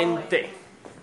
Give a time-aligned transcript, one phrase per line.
[0.00, 0.50] Excelente.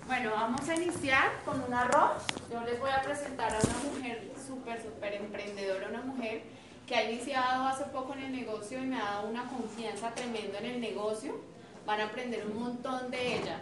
[0.07, 2.23] Bueno, vamos a iniciar con un arroz.
[2.51, 6.43] Yo les voy a presentar a una mujer súper, súper emprendedora, una mujer
[6.88, 10.59] que ha iniciado hace poco en el negocio y me ha dado una confianza tremenda
[10.59, 11.39] en el negocio.
[11.85, 13.59] Van a aprender un montón de ella.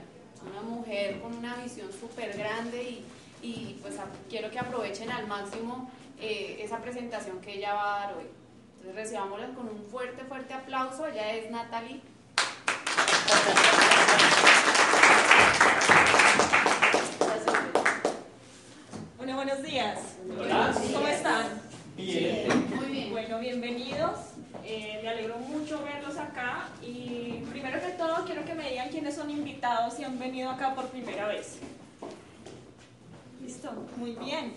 [0.51, 3.05] Una mujer con una visión súper grande y,
[3.43, 5.89] y pues a- quiero que aprovechen al máximo
[6.19, 8.25] eh, esa presentación que ella va a dar hoy.
[8.77, 11.05] Entonces recibámosla con un fuerte, fuerte aplauso.
[11.05, 12.01] Ella es Natalie.
[19.51, 19.99] buenos días.
[20.39, 20.73] Hola.
[20.93, 21.45] ¿Cómo están?
[21.97, 22.47] Bien.
[22.73, 23.11] Muy bien.
[23.11, 24.17] Bueno, bienvenidos.
[24.63, 26.69] Eh, me alegro mucho verlos acá.
[26.81, 30.73] Y primero que todo, quiero que me digan quiénes son invitados y han venido acá
[30.73, 31.57] por primera vez.
[33.43, 33.73] ¿Listo?
[33.97, 34.53] Muy bien.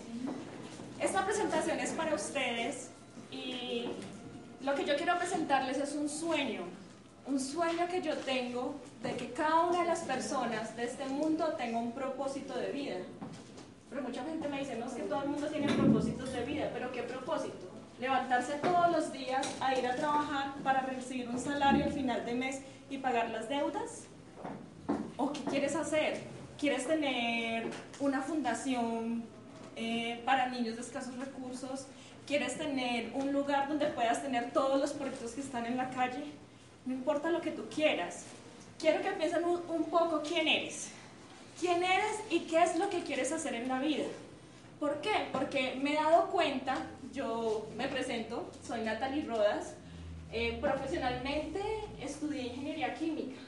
[1.00, 2.90] Esta presentación es para ustedes
[3.32, 3.86] y
[4.60, 6.62] lo que yo quiero presentarles es un sueño.
[7.26, 11.54] Un sueño que yo tengo de que cada una de las personas de este mundo
[11.58, 12.96] tenga un propósito de vida.
[13.94, 16.68] Pero mucha gente me dice, no, es que todo el mundo tiene propósitos de vida,
[16.74, 17.70] pero ¿qué propósito?
[18.00, 22.34] Levantarse todos los días a ir a trabajar para recibir un salario al final de
[22.34, 24.06] mes y pagar las deudas.
[25.16, 26.22] ¿O qué quieres hacer?
[26.58, 29.22] ¿Quieres tener una fundación
[29.76, 31.86] eh, para niños de escasos recursos?
[32.26, 36.24] ¿Quieres tener un lugar donde puedas tener todos los proyectos que están en la calle?
[36.84, 38.24] No importa lo que tú quieras.
[38.76, 40.90] Quiero que piensen un, un poco quién eres.
[41.60, 44.04] ¿Quién eres y qué es lo que quieres hacer en la vida?
[44.80, 45.28] ¿Por qué?
[45.32, 46.76] Porque me he dado cuenta,
[47.12, 49.74] yo me presento, soy Natalie Rodas,
[50.32, 51.60] eh, profesionalmente
[52.00, 53.40] estudié ingeniería química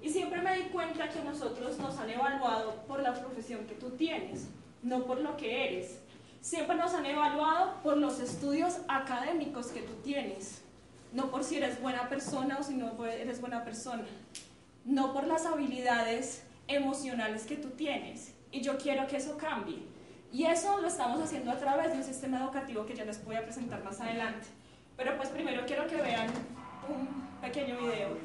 [0.00, 3.90] y siempre me di cuenta que nosotros nos han evaluado por la profesión que tú
[3.90, 4.46] tienes,
[4.82, 5.98] no por lo que eres.
[6.40, 10.62] Siempre nos han evaluado por los estudios académicos que tú tienes,
[11.12, 14.04] no por si eres buena persona o si no eres buena persona,
[14.84, 16.44] no por las habilidades
[16.74, 18.34] emocionales que tú tienes.
[18.52, 19.82] Y yo quiero que eso cambie.
[20.32, 23.36] Y eso lo estamos haciendo a través de un sistema educativo que ya les voy
[23.36, 24.46] a presentar más adelante.
[24.96, 26.28] Pero pues primero quiero que vean
[26.88, 27.08] un
[27.40, 28.16] pequeño video.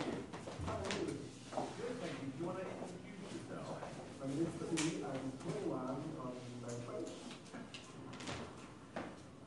[4.25, 5.05] My name is Steve.
[5.05, 5.97] I'm 21 on
[6.61, 7.05] my friend.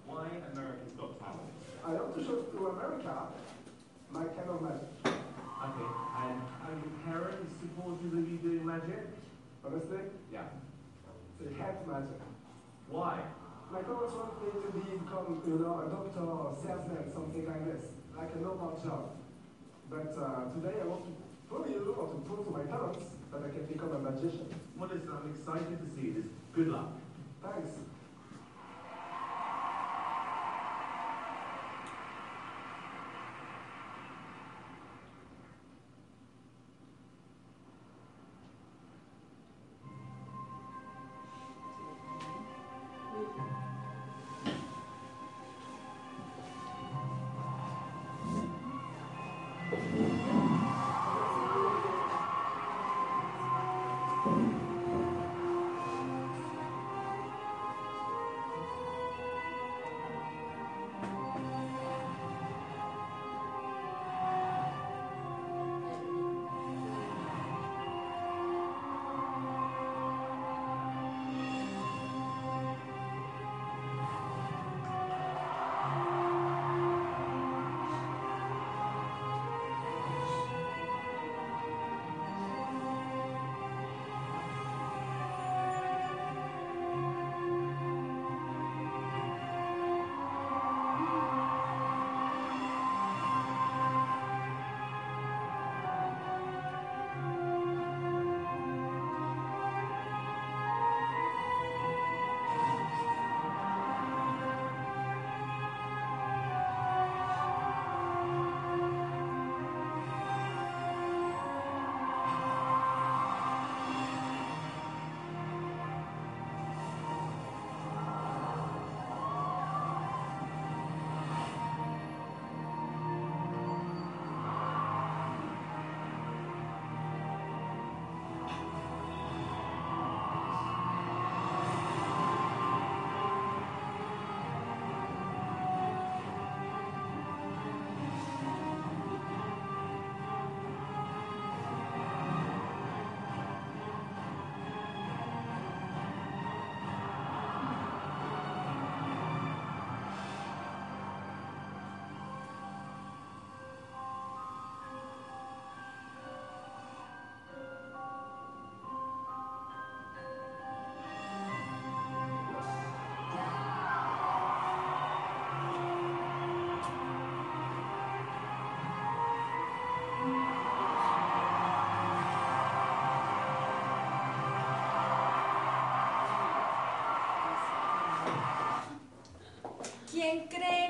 [0.06, 1.50] Why America's Got Talent?
[1.84, 3.14] I want to show to America
[4.10, 5.17] my kind of magic.
[5.68, 5.90] Okay,
[6.24, 6.40] and
[6.80, 9.04] your parents supportive of you doing magic?
[9.64, 10.00] Honestly,
[10.32, 10.48] Yeah.
[11.36, 12.20] So they have magic.
[12.88, 13.20] Why?
[13.70, 17.84] My parents want me to become, you know, a doctor or salesman, something like this,
[18.16, 19.12] like a normal job.
[19.90, 21.12] But uh, today I want to
[21.48, 24.48] prove you or to prove to my parents that I can become a magician.
[24.76, 26.32] Well, listen, I'm excited to see this.
[26.54, 26.96] Good luck.
[27.42, 27.76] Thanks.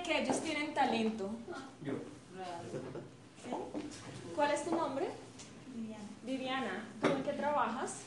[0.09, 1.31] De ellos tienen talento?
[1.85, 1.93] Yo.
[3.45, 3.51] ¿Sí?
[4.35, 5.07] ¿Cuál es tu nombre?
[6.25, 6.85] Viviana.
[7.01, 8.03] ¿Tú en qué trabajas?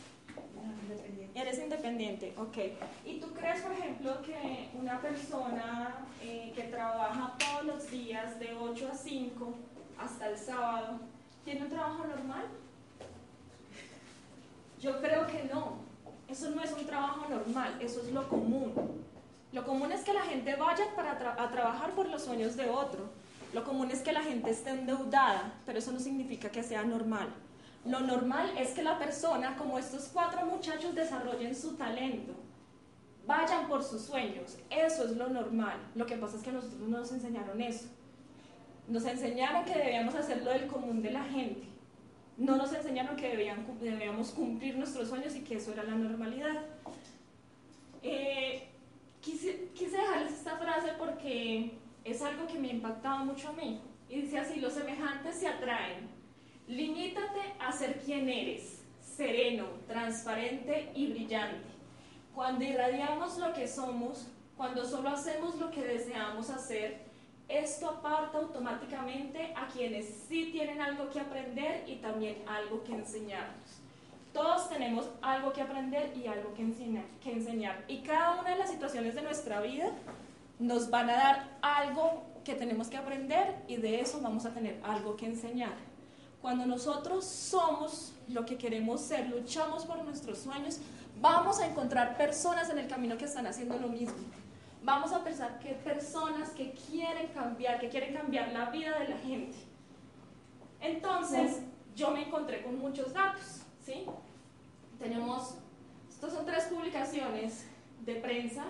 [1.34, 2.58] Eres independiente, ok.
[3.06, 8.54] ¿Y tú crees, por ejemplo, que una persona eh, que trabaja todos los días de
[8.54, 9.54] 8 a 5
[9.98, 11.00] hasta el sábado
[11.46, 12.46] tiene un trabajo normal?
[14.80, 15.78] Yo creo que no.
[16.28, 18.74] Eso no es un trabajo normal, eso es lo común.
[19.52, 23.10] Lo común es que la gente vaya para a trabajar por los sueños de otro.
[23.54, 27.28] Lo común es que la gente esté endeudada, pero eso no significa que sea normal.
[27.86, 32.34] Lo normal es que la persona, como estos cuatro muchachos, desarrollen su talento,
[33.28, 34.58] vayan por sus sueños.
[34.70, 35.78] Eso es lo normal.
[35.96, 37.88] Lo que pasa es que nosotros no nos enseñaron eso.
[38.88, 41.68] Nos enseñaron que debíamos hacerlo del común de la gente.
[42.38, 46.64] No nos enseñaron que debíamos cumplir nuestros sueños y que eso era la normalidad.
[48.02, 48.71] Eh,
[49.22, 53.82] quise, quise dejarles esta frase porque es algo que me ha impactado mucho a mí.
[54.10, 56.10] Y dice así, los semejantes se atraen.
[56.68, 61.70] Limítate a ser quien eres, sereno, transparente y brillante.
[62.36, 64.28] Cuando irradiamos lo que somos,
[64.58, 67.10] cuando solo hacemos lo que deseamos hacer,
[67.48, 73.81] esto aparta automáticamente a quienes sí tienen algo que aprender y también algo que enseñarnos.
[74.34, 77.84] Todos tenemos algo que aprender y algo que enseñar, que enseñar.
[77.88, 79.92] Y cada una de las situaciones de nuestra vida
[80.60, 84.80] nos van a dar algo que tenemos que aprender y de eso vamos a tener
[84.84, 85.74] algo que enseñar.
[86.42, 90.80] Cuando nosotros somos lo que queremos ser, luchamos por nuestros sueños,
[91.20, 94.16] vamos a encontrar personas en el camino que están haciendo lo mismo.
[94.84, 99.18] Vamos a pensar que personas que quieren cambiar, que quieren cambiar la vida de la
[99.18, 99.56] gente.
[100.80, 101.62] Entonces,
[101.96, 104.06] yo me encontré con muchos datos, ¿sí?
[105.00, 105.56] Tenemos,
[106.10, 107.66] estas son tres publicaciones
[108.06, 108.66] de prensa,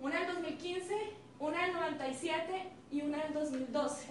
[0.00, 0.94] una del 2015,
[1.38, 4.08] una del 97 y una del 2012.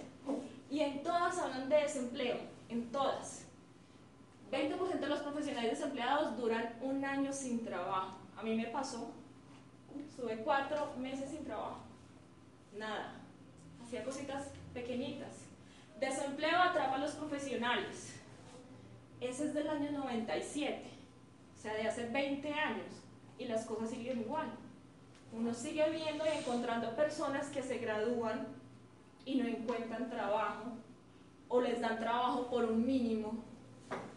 [0.70, 2.36] Y en todas hablan de desempleo,
[2.68, 3.46] en todas.
[4.50, 8.16] 20% de los profesionales desempleados duran un año sin trabajo.
[8.36, 9.12] A mí me pasó,
[10.16, 11.78] Sube cuatro meses sin trabajo.
[12.76, 13.14] Nada.
[13.82, 15.46] Hacía cositas pequeñitas.
[15.98, 18.19] Desempleo atrapa a los profesionales.
[19.20, 20.82] Ese es del año 97.
[21.56, 22.86] O sea, de hace 20 años.
[23.38, 24.46] Y las cosas siguen igual.
[25.32, 28.48] Uno sigue viendo y encontrando personas que se gradúan
[29.24, 30.72] y no encuentran trabajo.
[31.48, 33.44] O les dan trabajo por un mínimo.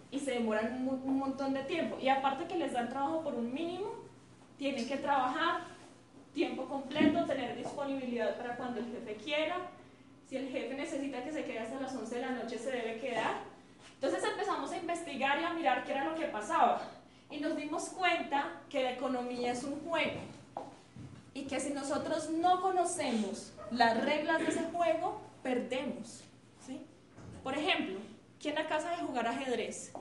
[0.10, 1.98] Y se demoran un, montón de tiempo.
[2.00, 3.91] Y aparte que les dan trabajo por un mínimo,
[4.57, 5.62] tienen que trabajar
[6.33, 9.57] tiempo completo, tener disponibilidad para cuando el jefe quiera.
[10.27, 13.00] Si el jefe necesita que se quede hasta las 11 de la noche, se debe
[13.00, 13.52] quedar.
[14.03, 16.81] Entonces empezamos a investigar y a mirar qué era lo que pasaba.
[17.31, 20.19] Y nos dimos cuenta que la economía es un juego.
[21.33, 26.22] Y que si nosotros no conocemos las reglas de ese juego, perdemos.
[26.67, 26.86] ¿sí?
[27.43, 27.95] Por ejemplo,
[28.41, 29.93] ¿quién acá sabe jugar ajedrez?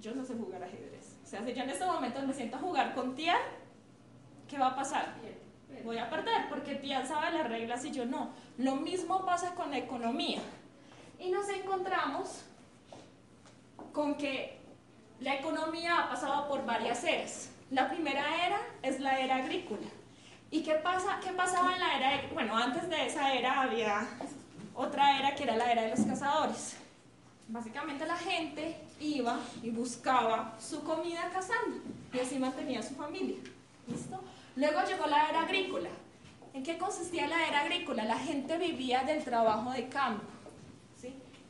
[0.00, 1.16] Yo no sé jugar ajedrez.
[1.24, 3.40] O sea, si yo en este momento me siento a jugar con Tian,
[4.46, 5.14] ¿qué va a pasar?
[5.84, 8.30] Voy a perder porque Tian sabe las reglas y yo no.
[8.56, 10.40] Lo mismo pasa con la economía.
[11.18, 12.42] Y nos encontramos
[13.92, 14.58] con que
[15.20, 17.50] la economía ha pasado por varias eras.
[17.70, 19.86] La primera era es la era agrícola.
[20.50, 22.28] ¿Y qué, pasa, qué pasaba en la era?
[22.32, 24.06] Bueno, antes de esa era había
[24.74, 26.76] otra era que era la era de los cazadores.
[27.48, 31.78] Básicamente la gente iba y buscaba su comida cazando
[32.12, 33.36] y así mantenía su familia.
[33.86, 34.20] ¿Listo?
[34.56, 35.88] Luego llegó la era agrícola.
[36.52, 38.04] ¿En qué consistía la era agrícola?
[38.04, 40.24] La gente vivía del trabajo de campo.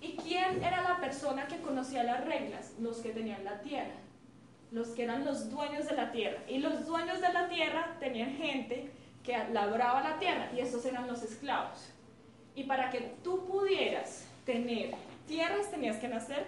[0.00, 2.72] ¿Y quién era la persona que conocía las reglas?
[2.80, 3.94] Los que tenían la tierra,
[4.70, 6.38] los que eran los dueños de la tierra.
[6.48, 8.90] Y los dueños de la tierra tenían gente
[9.24, 11.90] que labraba la tierra y esos eran los esclavos.
[12.54, 14.94] Y para que tú pudieras tener
[15.26, 16.46] tierras tenías que nacer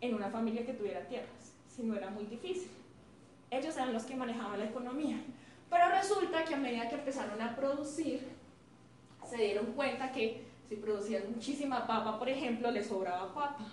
[0.00, 2.70] en una familia que tuviera tierras, si no era muy difícil.
[3.50, 5.16] Ellos eran los que manejaban la economía.
[5.68, 8.26] Pero resulta que a medida que empezaron a producir,
[9.28, 13.66] se dieron cuenta que si producían muchísima papa, por ejemplo, les sobraba papa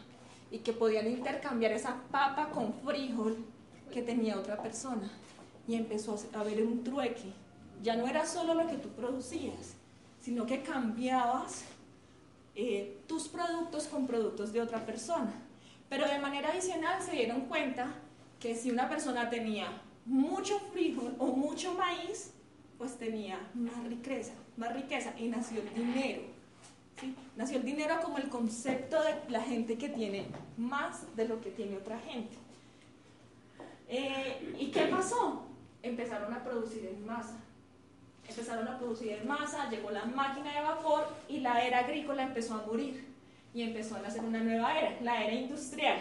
[0.50, 3.38] y que podían intercambiar esa papa con frijol
[3.94, 5.08] que tenía otra persona.
[5.68, 7.32] Y empezó a haber un trueque.
[7.84, 9.76] Ya no era solo lo que tú producías,
[10.20, 11.66] sino que cambiabas
[12.56, 15.32] eh, tus productos con productos de otra persona.
[15.90, 17.94] Pero de manera adicional se dieron cuenta
[18.40, 19.68] que si una persona tenía
[20.08, 22.34] mucho frijol o mucho maíz,
[22.80, 26.37] pues tenía más riqueza, más riqueza y nació el dinero.
[27.36, 30.26] Nació el dinero como el concepto de la gente que tiene
[30.58, 32.36] más de lo que tiene otra gente.
[33.88, 35.44] Eh, ¿Y qué pasó?
[35.84, 37.38] Empezaron a producir en masa.
[38.28, 42.56] empezaron a producir en masa, llegó la máquina de vapor y la era agrícola empezó
[42.56, 43.08] a morir
[43.54, 45.98] y empezó a nacer una nueva era, la era industrial.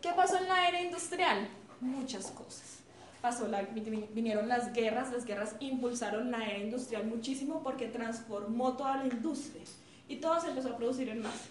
[0.00, 1.48] ¿Qué pasó en la era industrial?
[1.80, 2.80] Muchas cosas.
[3.20, 8.98] Pasó la, vinieron las guerras, las guerras impulsaron la era industrial muchísimo porque transformó toda
[8.98, 9.64] la industria
[10.08, 11.46] y todo se empezó a producir en masa.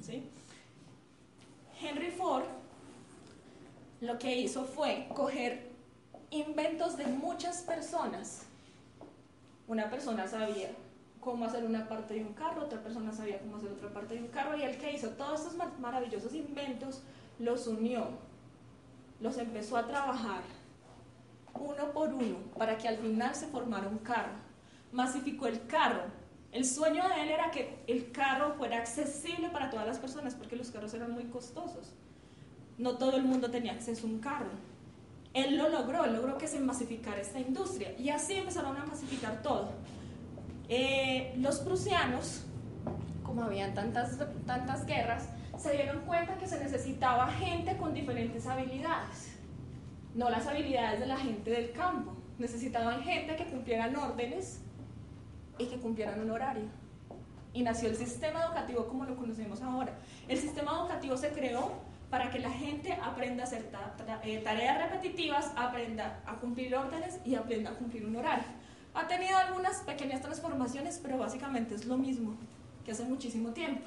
[0.00, 0.28] ¿sí?
[1.80, 2.44] Henry Ford
[4.00, 5.70] lo que hizo fue coger
[6.30, 8.42] inventos de muchas personas.
[9.66, 10.70] Una persona sabía
[11.20, 14.20] cómo hacer una parte de un carro, otra persona sabía cómo hacer otra parte de
[14.20, 17.00] un carro, y el que hizo todos estos maravillosos inventos
[17.38, 18.08] los unió,
[19.20, 20.42] los empezó a trabajar
[21.54, 24.32] uno por uno para que al final se formara un carro.
[24.92, 26.02] Masificó el carro.
[26.54, 30.54] El sueño de él era que el carro fuera accesible para todas las personas porque
[30.54, 31.94] los carros eran muy costosos.
[32.78, 34.50] No todo el mundo tenía acceso a un carro.
[35.32, 39.72] Él lo logró, logró que se masificara esta industria y así empezaron a masificar todo.
[40.68, 42.44] Eh, los prusianos,
[43.24, 49.34] como habían tantas, tantas guerras, se dieron cuenta que se necesitaba gente con diferentes habilidades,
[50.14, 52.12] no las habilidades de la gente del campo.
[52.38, 54.60] Necesitaban gente que cumplieran órdenes
[55.58, 56.64] y que cumplieran un horario.
[57.52, 59.96] Y nació el sistema educativo como lo conocemos ahora.
[60.28, 61.72] El sistema educativo se creó
[62.10, 63.70] para que la gente aprenda a hacer
[64.22, 68.44] eh, tareas repetitivas, aprenda a cumplir órdenes y aprenda a cumplir un horario.
[68.94, 72.36] Ha tenido algunas pequeñas transformaciones, pero básicamente es lo mismo
[72.84, 73.82] que hace muchísimo tiempo.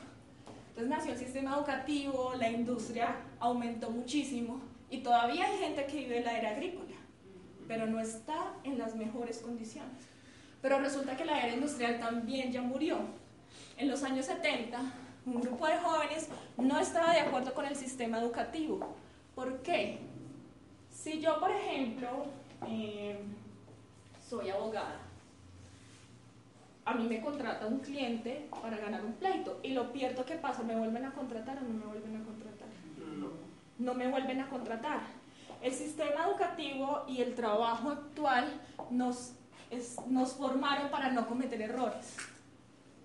[0.69, 4.59] Entonces nació el sistema educativo, la industria aumentó muchísimo
[4.89, 6.95] y todavía hay gente que vive en la era agrícola,
[7.67, 10.07] pero no está en las mejores condiciones.
[10.67, 12.97] Pero resulta que la era industrial también ya murió.
[13.77, 14.77] En los años 70,
[15.25, 18.97] un grupo de jóvenes no estaba de acuerdo con el sistema educativo.
[19.33, 19.99] ¿Por qué?
[20.91, 22.25] Si yo, por ejemplo,
[22.67, 23.17] eh,
[24.29, 24.99] soy abogada,
[26.83, 30.63] a mí me contrata un cliente para ganar un pleito y lo pierdo, ¿qué pasa?
[30.63, 32.67] ¿Me vuelven a contratar o no me vuelven a contratar?
[33.17, 33.29] No.
[33.79, 34.99] No me vuelven a contratar.
[35.61, 38.51] El sistema educativo y el trabajo actual
[38.91, 39.31] nos,
[40.07, 42.15] nos formaron para no cometer errores.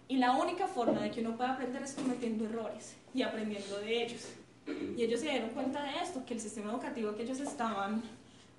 [0.09, 4.05] Y la única forma de que uno pueda aprender es cometiendo errores y aprendiendo de
[4.05, 4.29] ellos.
[4.67, 8.03] Y ellos se dieron cuenta de esto, que el sistema educativo que ellos estaban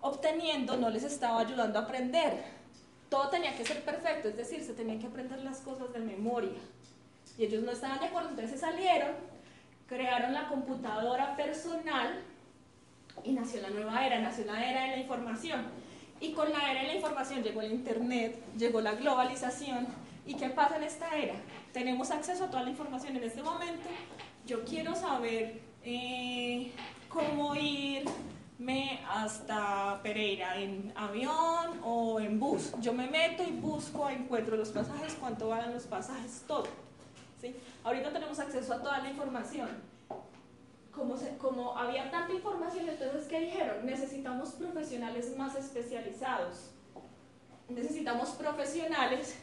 [0.02, 2.44] obteniendo no les estaba ayudando a aprender.
[3.10, 6.60] Todo tenía que ser perfecto, es decir, se tenían que aprender las cosas de memoria.
[7.38, 9.12] Y ellos no estaban de acuerdo, entonces salieron,
[9.88, 12.22] crearon la computadora personal
[13.24, 15.62] y nació la nueva era, nació la era de la información.
[16.20, 19.88] Y con la era de la información llegó el Internet, llegó la globalización,
[20.26, 21.36] ¿Y qué pasa en esta era?
[21.74, 23.90] Tenemos acceso a toda la información en este momento.
[24.46, 26.72] Yo quiero saber eh,
[27.10, 32.72] cómo irme hasta Pereira en avión o en bus.
[32.80, 36.68] Yo me meto y busco, encuentro los pasajes, cuánto valen los pasajes, todo.
[37.42, 37.54] ¿sí?
[37.84, 39.70] Ahorita tenemos acceso a toda la información.
[40.94, 43.86] Como, como había tanta información, entonces, ¿qué dijeron?
[43.86, 46.70] Necesitamos profesionales más especializados.
[47.68, 49.36] Necesitamos profesionales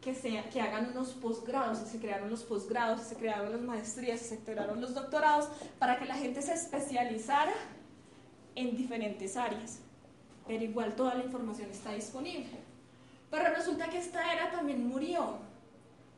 [0.00, 0.14] que,
[0.50, 4.94] que hagan unos posgrados, se crearon los posgrados, se crearon las maestrías, se crearon los
[4.94, 7.52] doctorados, para que la gente se especializara
[8.54, 9.80] en diferentes áreas.
[10.46, 12.58] Pero igual toda la información está disponible.
[13.30, 15.38] Pero resulta que esta era también murió.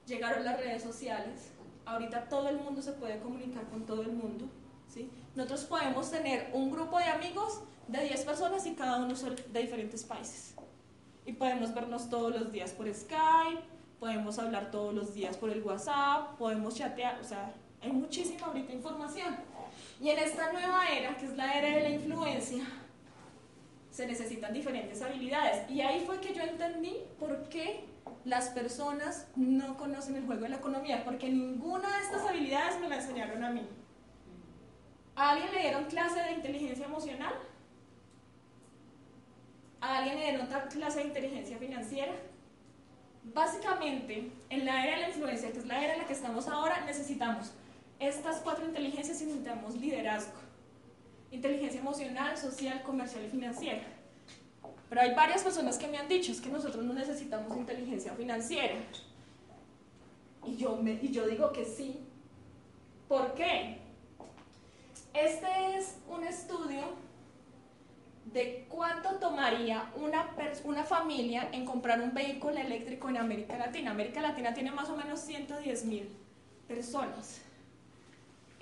[0.06, 1.50] Llegaron las redes sociales.
[1.84, 4.46] Ahorita todo el mundo se puede comunicar con todo el mundo.
[4.88, 5.10] ¿sí?
[5.34, 10.04] Nosotros podemos tener un grupo de amigos de 10 personas y cada uno de diferentes
[10.04, 10.54] países.
[11.26, 13.62] Y podemos vernos todos los días por Skype,
[14.00, 18.72] podemos hablar todos los días por el WhatsApp, podemos chatear, o sea, hay muchísima ahorita
[18.72, 19.36] información.
[20.00, 22.64] Y en esta nueva era, que es la era de la influencia,
[23.90, 25.70] se necesitan diferentes habilidades.
[25.70, 27.84] Y ahí fue que yo entendí por qué
[28.24, 32.88] las personas no conocen el juego de la economía, porque ninguna de estas habilidades me
[32.88, 33.66] la enseñaron a mí.
[35.16, 37.34] ¿A alguien le dieron clase de inteligencia emocional?
[39.80, 42.12] ¿A alguien le dieron clase de inteligencia financiera?
[43.24, 46.48] Básicamente, en la era de la influencia, que es la era en la que estamos
[46.48, 47.52] ahora, necesitamos
[47.98, 50.38] estas cuatro inteligencias y necesitamos liderazgo.
[51.30, 53.82] Inteligencia emocional, social, comercial y financiera.
[54.92, 58.74] Pero hay varias personas que me han dicho es que nosotros no necesitamos inteligencia financiera.
[60.44, 61.98] Y yo, y yo digo que sí.
[63.08, 63.78] ¿Por qué?
[65.14, 66.82] Este es un estudio
[68.34, 73.92] de cuánto tomaría una, una familia en comprar un vehículo eléctrico en América Latina.
[73.92, 76.14] América Latina tiene más o menos 110 mil
[76.68, 77.40] personas.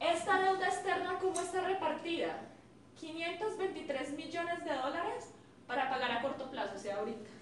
[0.00, 2.40] Esta deuda externa, ¿cómo está repartida?
[2.98, 5.30] 523 millones de dólares
[5.68, 7.35] para pagar a corto plazo, o sea, ahorita.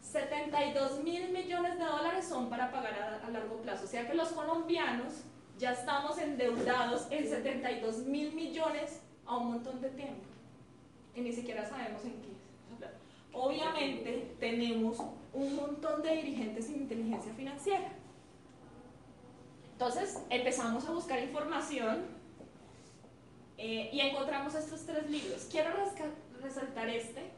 [0.00, 3.84] 72 mil millones de dólares son para pagar a, largo plazo.
[3.84, 5.24] O sea que los colombianos
[5.58, 10.26] ya estamos endeudados en 72 mil millones a un montón de tiempo.
[11.14, 12.30] Y ni siquiera sabemos en qué.
[13.32, 14.98] Obviamente tenemos
[15.32, 17.92] un montón de dirigentes sin inteligencia financiera.
[19.72, 22.06] Entonces empezamos a buscar información
[23.56, 25.46] eh, y encontramos estos tres libros.
[25.50, 25.70] Quiero
[26.40, 27.30] resaltar este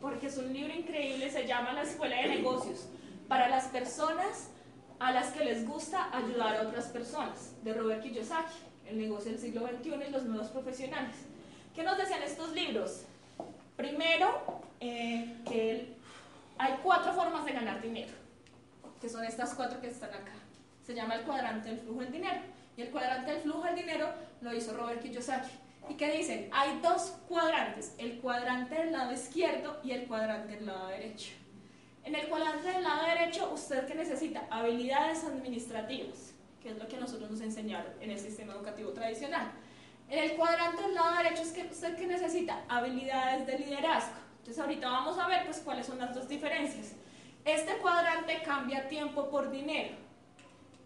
[0.00, 2.88] porque es un libro increíble, se llama La Escuela de Negocios,
[3.28, 4.48] para las personas
[4.98, 9.40] a las que les gusta ayudar a otras personas, de Robert Kiyosaki, El negocio del
[9.40, 11.14] siglo XXI y los nuevos profesionales.
[11.74, 13.02] ¿Qué nos decían estos libros?
[13.76, 15.94] Primero, eh, que
[16.58, 18.12] hay cuatro formas de ganar dinero,
[19.00, 20.32] que son estas cuatro que están acá
[20.90, 22.40] se llama el cuadrante del flujo del dinero.
[22.76, 24.08] Y el cuadrante del flujo del dinero
[24.40, 25.50] lo hizo Robert Kiyosaki.
[25.90, 26.48] ¿Y qué dicen?
[26.52, 31.32] Hay dos cuadrantes, el cuadrante del lado izquierdo y el cuadrante del lado derecho.
[32.04, 36.96] En el cuadrante del lado derecho, usted que necesita habilidades administrativas, que es lo que
[36.96, 39.50] nosotros nos enseñaron en el sistema educativo tradicional.
[40.08, 44.14] En el cuadrante del lado derecho es que usted que necesita habilidades de liderazgo.
[44.38, 46.92] Entonces ahorita vamos a ver pues cuáles son las dos diferencias.
[47.44, 49.96] Este cuadrante cambia tiempo por dinero.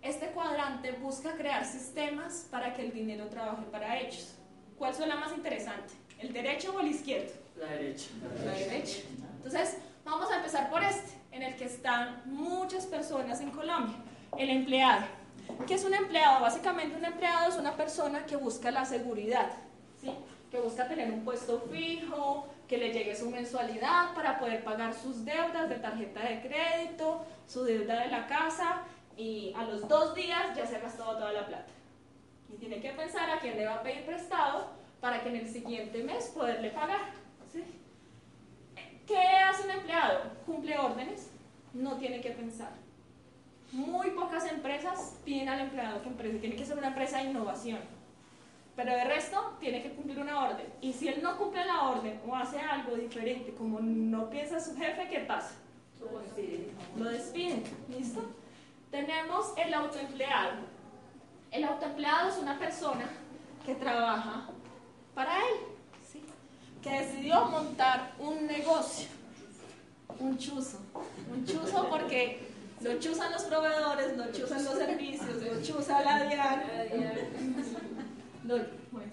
[0.00, 4.38] Este cuadrante busca crear sistemas para que el dinero trabaje para ellos.
[4.78, 5.94] ¿Cuál suena más interesante?
[6.18, 7.32] ¿El derecho o el izquierdo?
[7.56, 8.06] La derecha.
[8.44, 9.00] La derecha.
[9.36, 13.96] Entonces, vamos a empezar por este, en el que están muchas personas en Colombia.
[14.36, 15.04] El empleado.
[15.66, 16.40] ¿Qué es un empleado?
[16.40, 19.50] Básicamente un empleado es una persona que busca la seguridad,
[20.00, 20.10] ¿sí?
[20.50, 25.24] que busca tener un puesto fijo, que le llegue su mensualidad para poder pagar sus
[25.24, 28.82] deudas de tarjeta de crédito, su deuda de la casa
[29.16, 31.66] y a los dos días ya se ha gastado toda la plata.
[32.54, 34.68] Y tiene que pensar a quién le va a pedir prestado
[35.00, 37.12] para que en el siguiente mes poderle pagar.
[39.06, 40.30] ¿Qué hace un empleado?
[40.46, 41.30] Cumple órdenes,
[41.72, 42.70] no tiene que pensar.
[43.72, 47.80] Muy pocas empresas piden al empleado que emprese, tiene que ser una empresa de innovación.
[48.76, 50.66] Pero de resto, tiene que cumplir una orden.
[50.80, 54.76] Y si él no cumple la orden o hace algo diferente, como no piensa su
[54.76, 55.56] jefe, ¿qué pasa?
[56.00, 56.70] Lo despiden.
[56.96, 57.64] Lo despiden.
[57.88, 58.22] ¿Listo?
[58.90, 60.73] Tenemos el autoempleado.
[61.54, 63.08] El autoempleado es una persona
[63.64, 64.48] que trabaja
[65.14, 65.54] para él,
[66.82, 69.06] que decidió montar un negocio,
[70.18, 70.80] un chuzo,
[71.30, 72.48] un chuzo porque
[72.80, 76.62] lo chuzan los proveedores, lo chuzan los servicios, lo chuza la DIAN.
[78.90, 79.12] Bueno.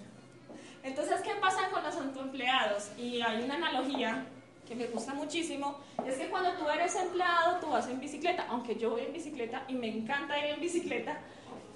[0.82, 2.90] Entonces, ¿qué pasa con los autoempleados?
[2.98, 4.26] Y hay una analogía
[4.66, 8.74] que me gusta muchísimo, es que cuando tú eres empleado, tú vas en bicicleta, aunque
[8.74, 11.20] yo voy en bicicleta y me encanta ir en bicicleta,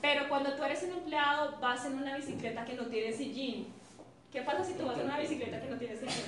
[0.06, 3.66] pero cuando tú eres un empleado, vas en una bicicleta que no tiene sillín.
[4.30, 6.24] ¿Qué pasa si tú vas en una bicicleta que no tiene sillín?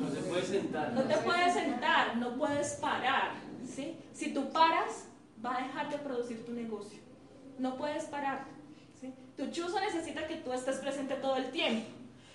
[0.00, 0.92] No te puedes sentar.
[0.92, 3.30] No te puedes sentar, no puedes parar.
[3.64, 3.96] ¿sí?
[4.12, 5.06] Si tú paras,
[5.44, 6.98] va a dejar de producir tu negocio.
[7.60, 8.46] No puedes parar.
[9.00, 9.14] ¿sí?
[9.36, 11.86] Tu chuzo necesita que tú estés presente todo el tiempo.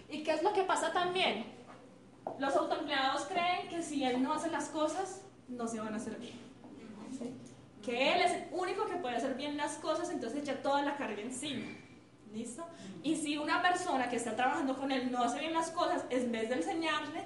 [0.10, 1.48] ¿Y qué es lo que pasa también?
[2.40, 6.18] Los autoempleados creen que si él no hace las cosas, no se van a hacer
[6.18, 6.40] bien.
[7.86, 10.98] Que él es el único que puede hacer bien las cosas, entonces ya toda la
[10.98, 11.68] carga encima.
[12.34, 12.66] ¿Listo?
[13.04, 16.32] Y si una persona que está trabajando con él no hace bien las cosas, en
[16.32, 17.24] vez de enseñarle,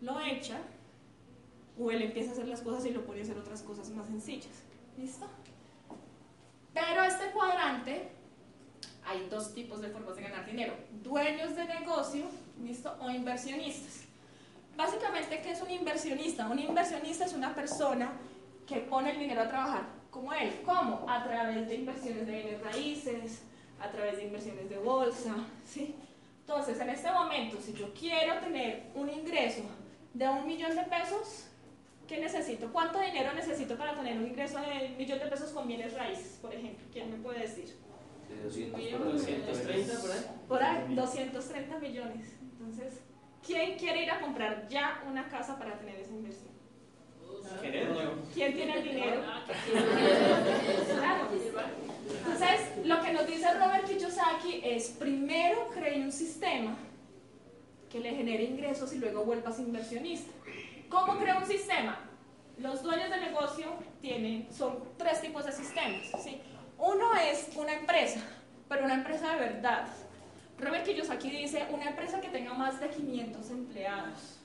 [0.00, 0.56] lo echa,
[1.78, 4.06] o él empieza a hacer las cosas y lo pone a hacer otras cosas más
[4.06, 4.62] sencillas.
[4.96, 5.26] ¿Listo?
[6.72, 8.08] Pero este cuadrante,
[9.04, 10.74] hay dos tipos de formas de ganar dinero.
[11.02, 12.24] Dueños de negocio,
[12.62, 12.96] ¿listo?
[13.00, 14.04] O inversionistas.
[14.76, 16.48] Básicamente, ¿qué es un inversionista?
[16.48, 18.12] Un inversionista es una persona
[18.72, 20.60] que pone el dinero a trabajar como él.
[20.64, 21.04] ¿Cómo?
[21.08, 23.42] A través de inversiones de bienes raíces,
[23.80, 25.94] a través de inversiones de bolsa, ¿sí?
[26.40, 29.62] Entonces, en este momento, si yo quiero tener un ingreso
[30.12, 31.48] de un millón de pesos,
[32.06, 32.72] ¿qué necesito?
[32.72, 36.38] ¿Cuánto dinero necesito para tener un ingreso de un millón de pesos con bienes raíces,
[36.40, 36.86] por ejemplo?
[36.92, 37.76] ¿Quién me puede decir?
[38.28, 40.26] De 230 por ahí.
[40.48, 42.36] Por ahí, 230 millones.
[42.40, 43.00] Entonces,
[43.44, 46.61] ¿quién quiere ir a comprar ya una casa para tener esa inversión?
[48.34, 49.22] ¿Quién tiene el dinero?
[50.98, 51.28] Claro.
[52.18, 56.76] Entonces, lo que nos dice Robert Kiyosaki es, primero cree un sistema
[57.90, 60.32] que le genere ingresos y luego vuelvas inversionista.
[60.88, 61.98] ¿Cómo crea un sistema?
[62.58, 63.66] Los dueños de negocio
[64.00, 66.02] tienen, son tres tipos de sistemas.
[66.22, 66.40] ¿sí?
[66.78, 68.20] Uno es una empresa,
[68.68, 69.86] pero una empresa de verdad.
[70.58, 74.38] Robert Kiyosaki dice una empresa que tenga más de 500 empleados.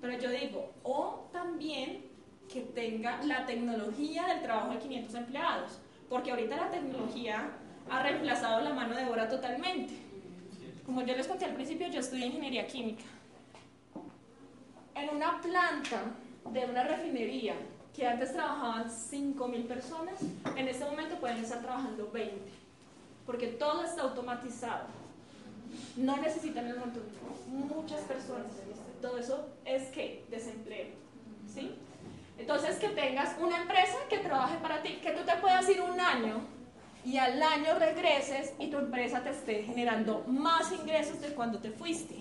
[0.00, 2.09] Pero yo digo, o también
[2.52, 7.50] que tenga la tecnología del trabajo de 500 empleados, porque ahorita la tecnología
[7.88, 9.94] ha reemplazado la mano de obra totalmente.
[10.84, 13.04] Como yo les conté al principio, yo estudié ingeniería química.
[14.94, 16.02] En una planta
[16.52, 17.54] de una refinería
[17.94, 20.20] que antes trabajaban 5.000 personas,
[20.56, 22.34] en este momento pueden estar trabajando 20,
[23.26, 24.86] porque todo está automatizado.
[25.96, 27.02] No necesitan el montón,
[27.48, 28.52] muchas personas.
[29.00, 30.88] Todo eso es que desempleo.
[31.52, 31.74] ¿sí?
[32.40, 36.00] Entonces, que tengas una empresa que trabaje para ti, que tú te puedas ir un
[36.00, 36.40] año
[37.04, 41.70] y al año regreses y tu empresa te esté generando más ingresos de cuando te
[41.70, 42.16] fuiste.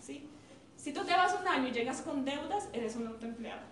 [0.00, 0.28] ¿sí?
[0.76, 3.62] Si tú te vas un año y llegas con deudas, eres un autoempleado.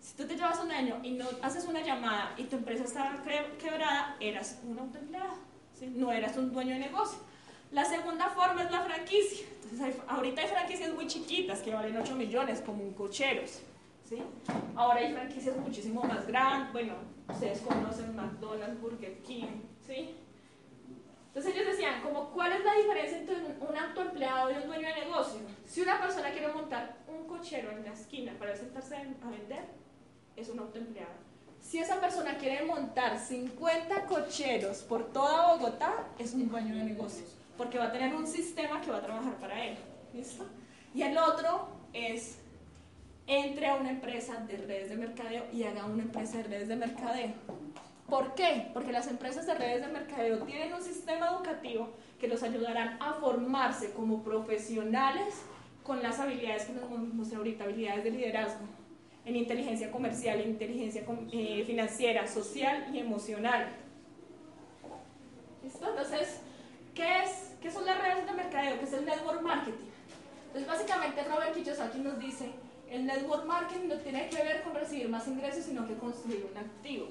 [0.00, 3.20] Si tú te llevas un año y no haces una llamada y tu empresa está
[3.58, 5.34] quebrada, eras un autoempleado.
[5.76, 5.92] ¿sí?
[5.92, 7.18] No eras un dueño de negocio.
[7.72, 9.44] La segunda forma es la franquicia.
[9.64, 13.62] Entonces, ahorita hay franquicias muy chiquitas que valen 8 millones, como un cocheros.
[14.04, 14.22] ¿Sí?
[14.76, 16.94] Ahora hay franquicias muchísimo más grandes, bueno,
[17.28, 20.16] ustedes conocen McDonald's, Burger King, ¿sí?
[21.28, 24.94] Entonces ellos decían, como, ¿cuál es la diferencia entre un autoempleado y un dueño de
[25.00, 25.40] negocio?
[25.66, 29.64] Si una persona quiere montar un cochero en la esquina para sentarse a vender,
[30.36, 31.24] es un autoempleado.
[31.60, 37.34] Si esa persona quiere montar 50 cocheros por toda Bogotá, es un dueño de negocios,
[37.56, 39.76] porque va a tener un sistema que va a trabajar para él.
[40.12, 40.44] ¿Listo?
[40.94, 42.38] Y el otro es
[43.26, 46.76] entre a una empresa de redes de mercadeo y haga una empresa de redes de
[46.76, 47.32] mercadeo.
[48.08, 48.68] ¿Por qué?
[48.74, 51.88] Porque las empresas de redes de mercadeo tienen un sistema educativo
[52.20, 55.42] que los ayudarán a formarse como profesionales
[55.82, 58.64] con las habilidades que nos mostré ahorita, habilidades de liderazgo,
[59.24, 63.68] en inteligencia comercial, en inteligencia eh, financiera, social y emocional.
[65.62, 65.88] ¿Listo?
[65.88, 66.40] Entonces,
[66.94, 68.78] ¿qué, es, ¿qué son las redes de mercadeo?
[68.78, 69.86] ¿Qué es el network marketing?
[70.48, 72.52] Entonces, básicamente Robert Kiyosaki nos dice
[72.94, 76.56] el network marketing no tiene que ver con recibir más ingresos, sino que construir un
[76.56, 77.08] activo.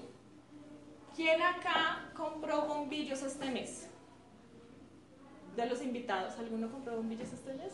[1.13, 3.89] ¿Quién acá compró bombillos este mes?
[5.57, 7.73] De los invitados, ¿alguno compró bombillos este mes?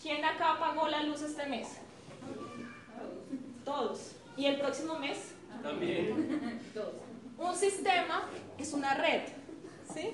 [0.00, 1.78] ¿Quién acá pagó la luz este mes?
[3.64, 4.12] Todos.
[4.36, 5.32] ¿Y el próximo mes?
[5.62, 6.60] También.
[6.74, 7.00] Todos.
[7.38, 9.22] Un sistema es una red,
[9.94, 10.12] ¿sí?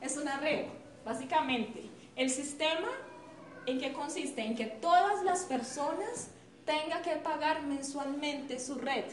[0.00, 0.64] Es una red,
[1.04, 1.90] básicamente.
[2.16, 2.88] El sistema
[3.66, 4.42] ¿En qué consiste?
[4.42, 6.28] En que todas las personas
[6.64, 9.04] tengan que pagar mensualmente su red,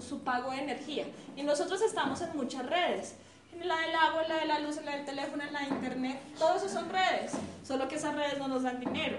[0.00, 1.06] su, pago de energía.
[1.36, 3.16] Y nosotros estamos en muchas redes.
[3.52, 5.60] En la del agua, en la de la luz, en la del teléfono, en la
[5.60, 6.20] de internet.
[6.38, 7.32] Todos esos son redes.
[7.64, 9.18] Solo que esas redes no nos dan dinero.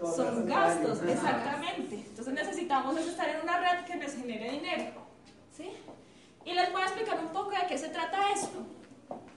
[0.00, 1.94] Son gastos, exactamente.
[1.94, 4.92] Entonces necesitamos estar en una red que nos genere dinero.
[5.56, 5.70] ¿Sí?
[6.44, 8.58] Y les voy a explicar un poco de qué se trata esto.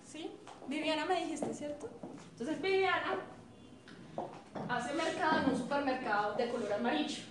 [0.05, 0.31] ¿Sí?
[0.67, 1.89] Viviana me dijiste, ¿cierto?
[2.37, 3.15] Entonces Viviana
[4.67, 7.23] hace mercado en un supermercado de color amarillo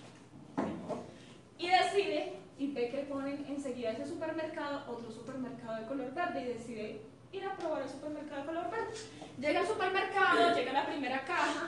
[1.59, 6.45] y decide y ve que ponen enseguida ese supermercado otro supermercado de color verde y
[6.45, 8.93] decide ir a probar el supermercado de color verde.
[9.39, 11.67] Llega al supermercado, llega a la primera caja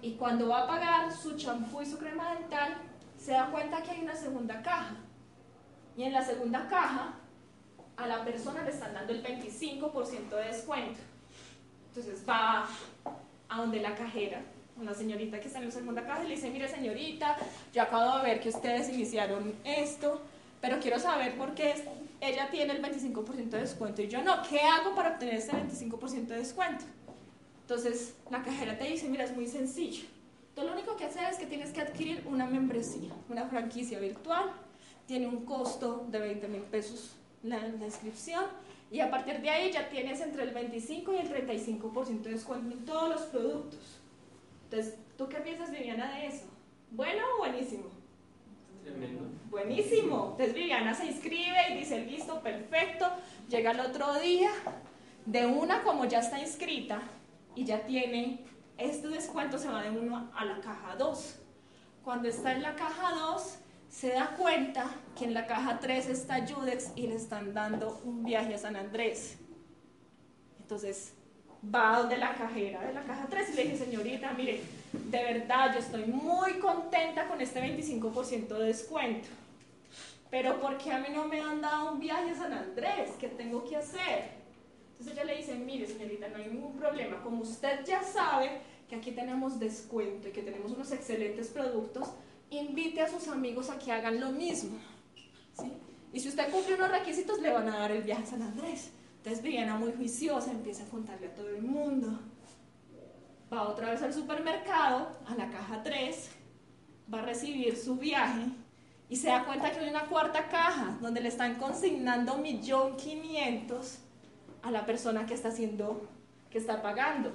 [0.00, 2.76] y cuando va a pagar su champú y su crema dental
[3.16, 4.94] se da cuenta que hay una segunda caja
[5.96, 7.14] y en la segunda caja
[7.96, 11.00] a la persona le están dando el 25% de descuento.
[11.88, 12.68] Entonces va
[13.48, 14.42] a donde la cajera,
[14.76, 17.36] una señorita que está en la segunda caja, y le dice, mire señorita,
[17.72, 20.20] yo acabo de ver que ustedes iniciaron esto,
[20.60, 21.74] pero quiero saber por qué
[22.20, 24.42] ella tiene el 25% de descuento y yo no.
[24.48, 26.84] ¿Qué hago para obtener ese 25% de descuento?
[27.62, 30.04] Entonces la cajera te dice, mira, es muy sencillo.
[30.54, 34.50] Tú lo único que haces es que tienes que adquirir una membresía, una franquicia virtual,
[35.06, 38.44] tiene un costo de 20 mil pesos la, la inscripción
[38.90, 42.74] y a partir de ahí ya tienes entre el 25 y el 35% de descuento
[42.74, 44.00] en todos los productos.
[44.64, 46.46] Entonces, ¿tú qué piensas, Viviana, de eso?
[46.90, 47.84] ¿Bueno o buenísimo?
[48.82, 49.24] Tremendo.
[49.50, 50.28] Buenísimo.
[50.32, 53.06] Entonces Viviana se inscribe y dice, listo, perfecto.
[53.48, 54.50] Llega el otro día,
[55.26, 57.02] de una como ya está inscrita
[57.54, 58.40] y ya tiene,
[58.78, 61.40] este descuento se va de uno a la caja 2.
[62.02, 63.58] Cuando está en la caja 2,
[63.90, 68.24] se da cuenta que en la caja 3 está Judex y le están dando un
[68.24, 69.36] viaje a San Andrés.
[70.60, 71.14] Entonces
[71.74, 74.60] va a donde la cajera de la caja 3 y le dice, señorita, mire,
[74.92, 79.28] de verdad yo estoy muy contenta con este 25% de descuento.
[80.30, 83.12] Pero ¿por qué a mí no me han dado un viaje a San Andrés?
[83.18, 84.38] ¿Qué tengo que hacer?
[84.90, 87.22] Entonces ella le dice, mire señorita, no hay ningún problema.
[87.22, 92.08] Como usted ya sabe que aquí tenemos descuento y que tenemos unos excelentes productos,
[92.50, 94.78] invite a sus amigos a que hagan lo mismo.
[95.58, 95.72] ¿sí?
[96.12, 98.90] Y si usted cumple unos requisitos, le van a dar el viaje a San Andrés.
[99.18, 102.18] Entonces Viviana muy juiciosa empieza a contarle a todo el mundo.
[103.52, 106.30] Va otra vez al supermercado, a la caja 3,
[107.12, 108.46] va a recibir su viaje
[109.08, 113.98] y se da cuenta que hay una cuarta caja donde le están consignando 1.500.000
[114.62, 116.06] a la persona que está haciendo,
[116.50, 117.32] que está pagando.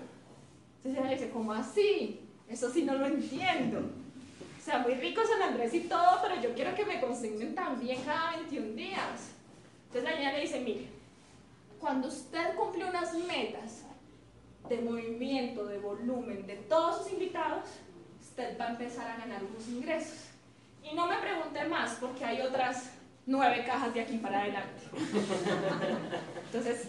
[0.77, 2.19] Entonces ella dice, ¿cómo así?
[2.47, 4.02] Eso sí no lo entiendo.
[4.63, 8.01] O sea, muy rico San Andrés y todo, pero yo quiero que me consignen también
[8.03, 9.33] cada 21 días.
[9.87, 10.87] Entonces la niña le dice, mire,
[11.81, 13.83] cuando usted cumple unas metas
[14.69, 17.65] de movimiento, de volumen, de todos sus invitados,
[18.21, 20.29] usted va a empezar a ganar unos ingresos.
[20.81, 22.91] Y no me pregunte más, porque hay otras
[23.25, 24.83] nueve cajas de aquí para adelante.
[26.45, 26.87] Entonces,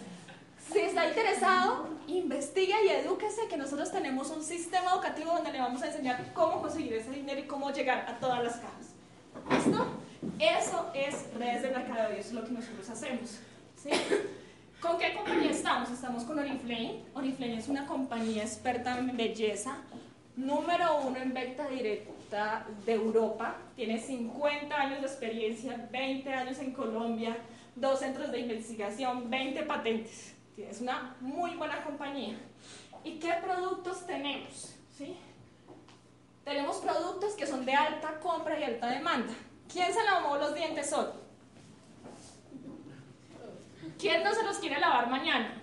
[0.71, 5.81] si está interesado, investigue y edúquese que nosotros tenemos un sistema educativo donde le vamos
[5.83, 8.93] a enseñar cómo conseguir ese dinero y cómo llegar a todas las cajas.
[9.49, 9.87] ¿Listo?
[10.39, 13.39] Eso es redes de mercadeo y eso es lo que nosotros hacemos.
[13.75, 13.89] ¿sí?
[14.81, 15.89] ¿Con qué compañía estamos?
[15.89, 17.03] Estamos con Oriflame.
[17.13, 19.77] Oriflame es una compañía experta en belleza,
[20.35, 23.55] número uno en venta directa de Europa.
[23.75, 27.37] Tiene 50 años de experiencia, 20 años en Colombia,
[27.75, 30.34] dos centros de investigación, 20 patentes.
[30.57, 32.37] Es una muy buena compañía.
[33.03, 34.73] ¿Y qué productos tenemos?
[34.97, 35.17] ¿Sí?
[36.43, 39.33] Tenemos productos que son de alta compra y alta demanda.
[39.71, 41.07] ¿Quién se lavó los dientes hoy?
[43.99, 45.61] ¿Quién no se los quiere lavar mañana?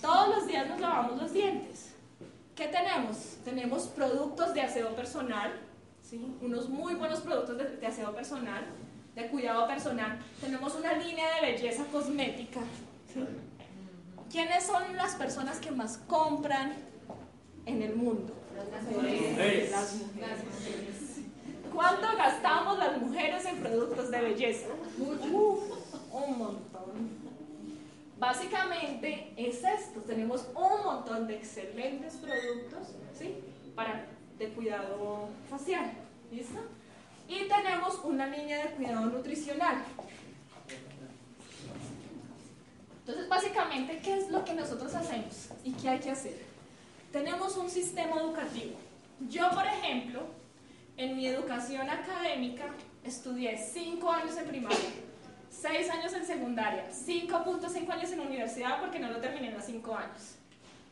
[0.00, 1.94] Todos los días nos lavamos los dientes.
[2.54, 3.38] ¿Qué tenemos?
[3.44, 5.52] Tenemos productos de aseo personal,
[6.02, 6.36] ¿sí?
[6.40, 8.64] unos muy buenos productos de, de aseo personal,
[9.14, 10.18] de cuidado personal.
[10.40, 12.60] Tenemos una línea de belleza cosmética.
[13.12, 13.20] ¿sí?
[14.30, 16.72] ¿Quiénes son las personas que más compran
[17.66, 18.34] en el mundo?
[18.72, 19.70] Las mujeres.
[19.70, 21.02] Las mujeres.
[21.72, 24.66] ¿Cuánto gastamos las mujeres en productos de belleza?
[24.98, 25.60] Uf,
[26.12, 27.22] un montón.
[28.18, 33.34] Básicamente es esto, tenemos un montón de excelentes productos ¿sí?
[33.74, 34.06] para
[34.38, 35.92] de cuidado facial,
[36.30, 36.60] ¿listo?
[37.32, 39.82] Y tenemos una línea de cuidado nutricional.
[43.00, 46.44] Entonces, básicamente, ¿qué es lo que nosotros hacemos y qué hay que hacer?
[47.10, 48.74] Tenemos un sistema educativo.
[49.30, 50.26] Yo, por ejemplo,
[50.98, 52.66] en mi educación académica
[53.02, 54.78] estudié 5 años en primaria,
[55.50, 59.94] 6 años en secundaria, 5.5 años en universidad porque no lo terminé en los 5
[59.96, 60.36] años.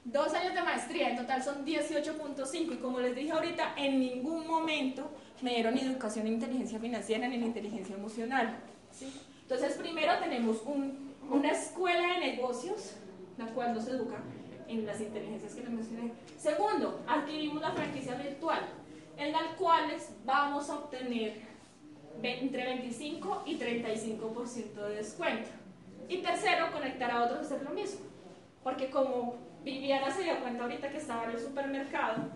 [0.05, 4.47] 2 años de maestría, en total son 18.5 y como les dije ahorita, en ningún
[4.47, 5.11] momento
[5.43, 8.59] me dieron educación en inteligencia financiera ni en inteligencia emocional.
[8.91, 9.13] ¿sí?
[9.43, 12.95] Entonces primero tenemos un, una escuela de negocios,
[13.37, 14.17] la cual nos educa
[14.69, 16.13] en las inteligencias que les mencioné.
[16.39, 18.61] Segundo, adquirimos la franquicia virtual,
[19.17, 19.85] en la cual
[20.25, 21.35] vamos a obtener
[22.23, 25.49] entre 25 y 35% de descuento.
[26.09, 28.01] Y tercero, conectar a otros a hacer lo mismo.
[28.63, 32.31] Porque como Viviana se dio cuenta ahorita que estaba en el supermercado,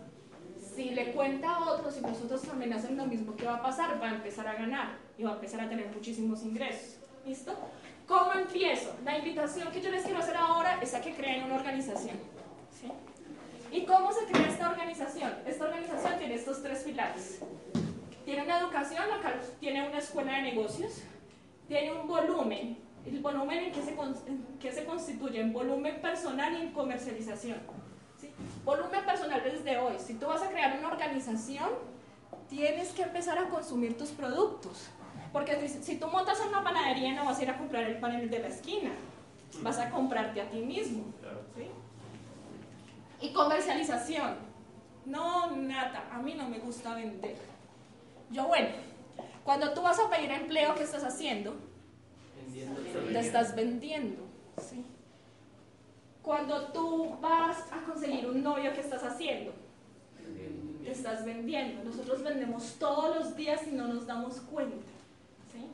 [0.74, 4.00] si le cuenta a otros y nosotros también hacen lo mismo, ¿qué va a pasar?
[4.02, 6.96] Va a empezar a ganar y va a empezar a tener muchísimos ingresos.
[7.24, 7.54] ¿Listo?
[8.06, 8.94] ¿Cómo empiezo?
[9.04, 12.16] La invitación que yo les quiero hacer ahora es a que creen una organización.
[12.70, 12.88] ¿sí?
[13.72, 15.32] ¿Y cómo se crea esta organización?
[15.46, 17.40] Esta organización tiene estos tres pilares.
[18.24, 19.04] Tiene una educación,
[19.60, 21.02] tiene una escuela de negocios,
[21.68, 22.83] tiene un volumen.
[23.06, 25.40] ¿El volumen en qué se, en qué se constituye?
[25.40, 27.58] En volumen personal y en comercialización.
[28.18, 28.30] ¿sí?
[28.64, 29.94] Volumen personal desde hoy.
[29.98, 31.68] Si tú vas a crear una organización,
[32.48, 34.88] tienes que empezar a consumir tus productos.
[35.32, 38.30] Porque si, si tú montas una panadería no vas a ir a comprar el pan
[38.30, 38.92] de la esquina,
[39.62, 41.04] vas a comprarte a ti mismo.
[41.56, 41.68] ¿sí?
[43.20, 44.36] Y comercialización.
[45.04, 47.36] No, nada, a mí no me gusta vender.
[48.30, 48.68] Yo, bueno,
[49.44, 51.54] cuando tú vas a pedir empleo, ¿qué estás haciendo?
[53.12, 54.22] Te estás vendiendo.
[54.58, 54.84] ¿sí?
[56.22, 59.52] Cuando tú vas a conseguir un novio, ¿qué estás haciendo?
[60.82, 61.84] Te estás vendiendo.
[61.84, 64.86] Nosotros vendemos todos los días y no nos damos cuenta.
[65.52, 65.66] ¿sí?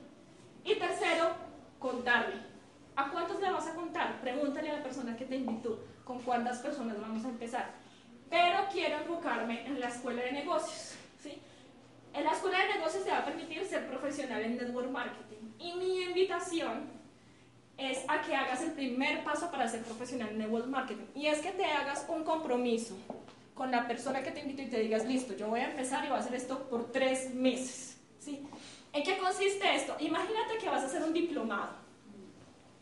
[0.64, 1.30] Y tercero,
[1.78, 2.36] contarle.
[2.96, 4.20] ¿A cuántos le vas a contar?
[4.20, 7.70] Pregúntale a la persona que te invitó con cuántas personas vamos a empezar.
[8.28, 10.99] Pero quiero enfocarme en la escuela de negocios.
[12.12, 15.52] En la escuela de negocios te va a permitir ser profesional en network marketing.
[15.58, 16.90] Y mi invitación
[17.78, 21.04] es a que hagas el primer paso para ser profesional en network marketing.
[21.14, 22.96] Y es que te hagas un compromiso
[23.54, 26.08] con la persona que te invito y te digas, listo, yo voy a empezar y
[26.08, 27.98] voy a hacer esto por tres meses.
[28.18, 28.42] ¿sí?
[28.92, 29.96] ¿En qué consiste esto?
[30.00, 31.74] Imagínate que vas a hacer un diplomado.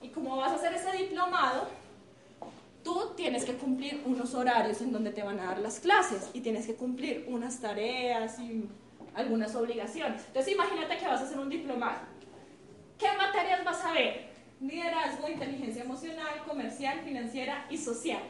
[0.00, 1.68] Y como vas a hacer ese diplomado,
[2.84, 6.40] tú tienes que cumplir unos horarios en donde te van a dar las clases y
[6.40, 8.68] tienes que cumplir unas tareas y
[9.18, 10.24] algunas obligaciones.
[10.26, 11.98] Entonces imagínate que vas a hacer un diplomado.
[12.96, 14.28] ¿Qué materias vas a ver?
[14.60, 18.22] Liderazgo, inteligencia emocional, comercial, financiera y social.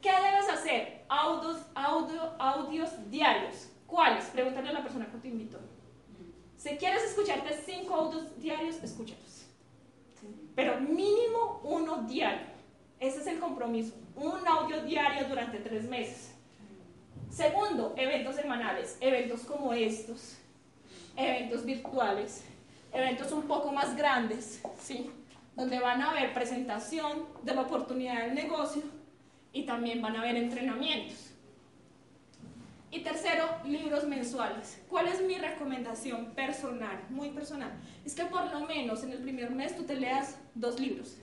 [0.00, 1.04] ¿Qué debes hacer?
[1.08, 3.68] Audios, audio, audios diarios.
[3.86, 4.24] ¿Cuáles?
[4.26, 5.58] Pregúntale a la persona que te invitó.
[6.56, 9.46] Si quieres escucharte cinco audios diarios, escúchalos.
[10.54, 12.46] Pero mínimo uno diario.
[13.00, 13.94] Ese es el compromiso.
[14.16, 16.34] Un audio diario durante tres meses.
[17.30, 18.96] Segundo, eventos semanales.
[19.00, 20.36] Eventos como estos.
[21.16, 22.44] Eventos virtuales.
[22.92, 25.10] Eventos un poco más grandes, ¿sí?
[25.54, 28.82] Donde van a haber presentación de la oportunidad del negocio
[29.52, 31.30] y también van a haber entrenamientos.
[32.90, 34.80] Y tercero, libros mensuales.
[34.88, 37.70] ¿Cuál es mi recomendación personal, muy personal?
[38.06, 41.18] Es que por lo menos en el primer mes tú te leas dos libros.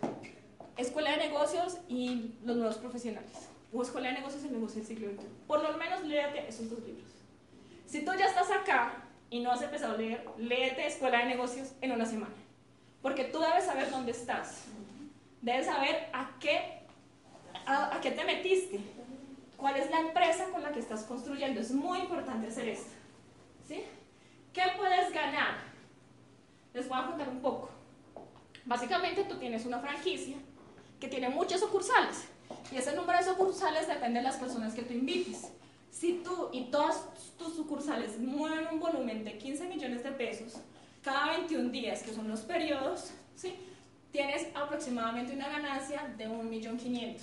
[0.78, 3.55] Escuela de Negocios y Los Nuevos Profesionales.
[3.73, 5.28] O Escuela de Negocios y el Negocio del Siglo XXI.
[5.47, 7.10] Por lo menos léete esos dos libros.
[7.86, 11.73] Si tú ya estás acá y no has empezado a leer, léete Escuela de Negocios
[11.82, 12.34] en una semana.
[13.01, 14.65] Porque tú debes saber dónde estás.
[15.41, 16.86] Debes saber a qué
[17.65, 18.80] a, qué te metiste,
[19.58, 21.60] cuál es la empresa con la que estás construyendo.
[21.60, 22.91] Es muy importante hacer esto.
[23.67, 23.84] ¿sí?
[24.54, 25.56] ¿Qué puedes ganar?
[26.73, 27.69] Les voy a contar un poco.
[28.65, 30.36] Básicamente tú tienes una franquicia
[30.99, 32.28] que tiene muchas sucursales
[32.72, 35.50] y ese número de sucursales depende de las personas que tú invites.
[35.92, 37.04] Si tú y todas
[37.38, 40.56] tus sucursales mueven un volumen de 15 millones de pesos
[41.04, 43.56] cada 21 días, que son los periodos, ¿sí?
[44.12, 47.18] tienes aproximadamente una ganancia de 1.500.000.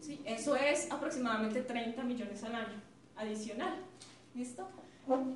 [0.00, 0.20] ¿sí?
[0.24, 2.80] Eso es aproximadamente 30 millones al año
[3.16, 3.74] adicional.
[4.34, 4.68] ¿Listo?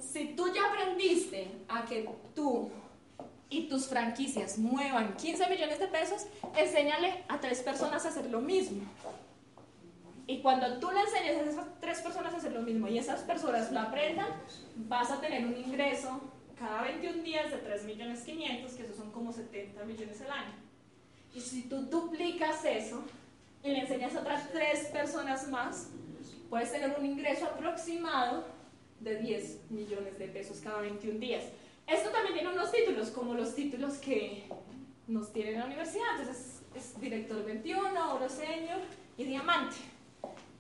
[0.01, 2.71] Si tú ya aprendiste a que tú
[3.51, 8.41] y tus franquicias muevan 15 millones de pesos, enséñale a tres personas a hacer lo
[8.41, 8.83] mismo.
[10.27, 13.21] Y cuando tú le enseñes a esas tres personas a hacer lo mismo y esas
[13.23, 14.29] personas lo aprendan,
[14.77, 16.21] vas a tener un ingreso
[16.59, 20.55] cada 21 días de 3 millones 500, que eso son como 70 millones al año.
[21.35, 23.05] Y si tú duplicas eso,
[23.63, 25.89] y le enseñas a otras tres personas más,
[26.49, 28.45] puedes tener un ingreso aproximado
[29.01, 31.45] de 10 millones de pesos cada 21 días.
[31.89, 34.45] Esto también tiene unos títulos, como los títulos que
[35.07, 36.21] nos tiene la universidad.
[36.21, 38.79] Entonces es, director 21, oro senior
[39.17, 39.77] y diamante.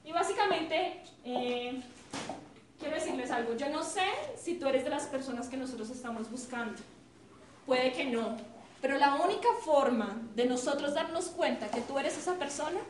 [0.04, 1.82] Y básicamente, eh,
[2.78, 3.54] quiero decirles algo.
[3.56, 6.80] Yo no sé si tú eres de las personas que nosotros estamos buscando.
[7.66, 8.38] Puede que no.
[8.80, 12.80] Pero la única forma de nosotros darnos cuenta que tú eres esa persona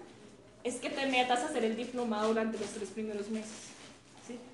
[0.63, 3.71] es que te metas a hacer el diplomado durante los tres primeros meses.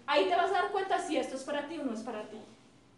[0.06, 2.22] Ahí te vas a dar cuenta si esto es para ti o no es para
[2.22, 2.38] ti.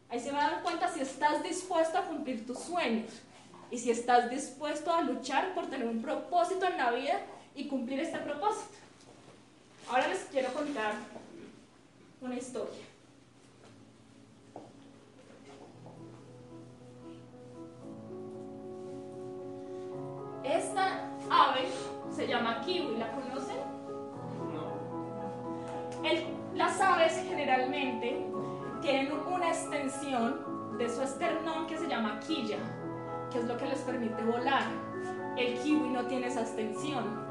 [0.09, 3.11] Ahí se va a dar cuenta si estás dispuesto a cumplir tus sueños
[3.71, 7.21] y si estás dispuesto a luchar por tener un propósito en la vida
[7.55, 8.77] y cumplir este propósito.
[9.89, 10.95] Ahora les quiero contar
[12.21, 12.85] una historia.
[20.45, 21.69] Esta ave
[22.15, 23.57] se llama kiwi, ¿la conocen?
[24.53, 24.77] No.
[26.55, 28.25] las aves generalmente
[28.81, 32.59] tienen una extensión de su esternón que se llama quilla,
[33.31, 34.65] que es lo que les permite volar.
[35.37, 37.27] El kiwi no tiene esa extensión.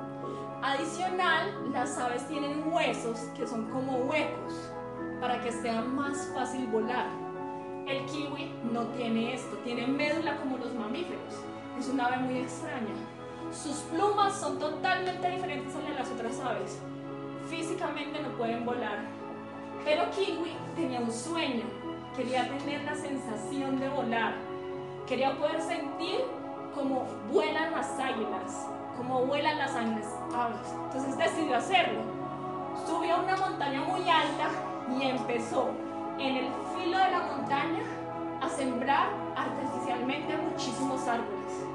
[0.62, 4.72] Adicional, las aves tienen huesos que son como huecos
[5.20, 7.08] para que sea más fácil volar.
[7.88, 11.36] El kiwi no tiene esto, tiene médula como los mamíferos.
[11.78, 12.96] Es una ave muy extraña.
[13.52, 16.82] Sus plumas son totalmente diferentes a las de las otras aves.
[17.48, 19.06] Físicamente no pueden volar.
[19.86, 21.64] Pero Kiwi tenía un sueño.
[22.18, 24.34] Quería tener la sensación de volar.
[25.06, 26.22] Quería poder sentir
[26.74, 28.68] cómo vuelan las águilas,
[28.98, 30.08] cómo vuelan las aves.
[30.86, 32.02] Entonces decidió hacerlo.
[32.88, 34.50] Subió a una montaña muy alta
[34.98, 35.70] y empezó
[36.18, 37.84] en el filo de la montaña
[38.42, 41.66] a sembrar artificialmente muchísimos árboles.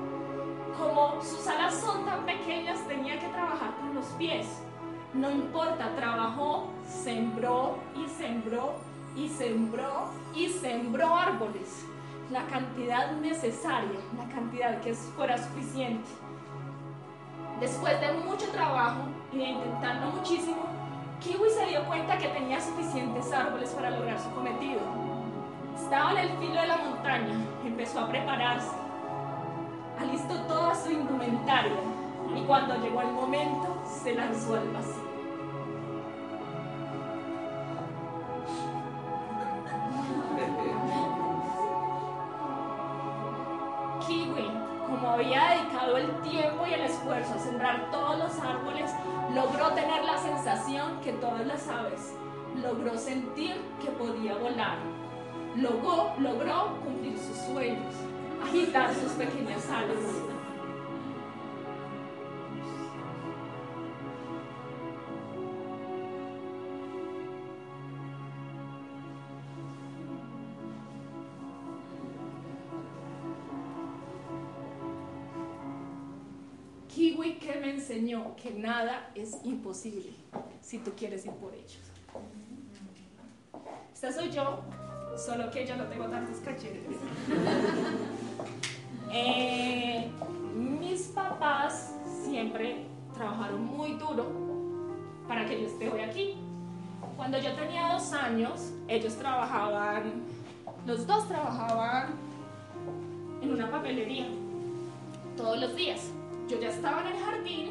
[0.77, 4.47] Como sus alas son tan pequeñas tenía que trabajar con los pies.
[5.13, 8.75] No importa, trabajó, sembró y sembró
[9.17, 11.85] y sembró y sembró árboles.
[12.31, 16.09] La cantidad necesaria, la cantidad que fuera suficiente.
[17.59, 19.01] Después de mucho trabajo
[19.33, 20.63] y de intentarlo muchísimo,
[21.19, 24.81] Kiwi se dio cuenta que tenía suficientes árboles para lograr su cometido.
[25.75, 27.35] Estaba en el filo de la montaña,
[27.65, 28.71] empezó a prepararse,
[29.99, 32.00] alistó toda su indumentaria
[32.37, 35.11] y cuando llegó el momento se lanzó al vacío.
[44.07, 44.51] Kiwi,
[44.87, 48.91] como había dedicado el tiempo y el esfuerzo a sembrar todos los árboles,
[49.35, 52.15] logró tener la sensación que todas las aves,
[52.61, 54.79] logró sentir que podía volar,
[55.57, 57.95] logró, logró cumplir sus sueños,
[58.43, 60.30] agitar sus pequeñas alas.
[78.37, 80.13] Que nada es imposible
[80.61, 81.81] si tú quieres ir por ellos.
[83.93, 84.61] Esta soy yo,
[85.17, 86.97] solo que yo no tengo tantos cachetes.
[89.13, 90.09] Eh,
[90.55, 94.25] mis papás siempre trabajaron muy duro
[95.27, 96.37] para que yo esté hoy aquí.
[97.17, 100.23] Cuando yo tenía dos años, ellos trabajaban,
[100.87, 102.11] los dos trabajaban
[103.43, 104.29] en una papelería
[105.37, 106.13] todos los días.
[106.51, 107.71] Yo ya estaba en el jardín,